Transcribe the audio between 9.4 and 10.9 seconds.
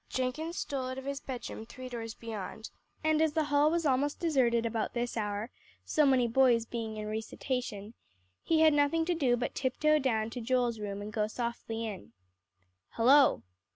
tiptoe down to Joel's